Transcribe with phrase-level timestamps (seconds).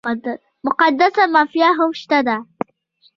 [0.65, 2.37] مقدسه مافیا هم شته ده.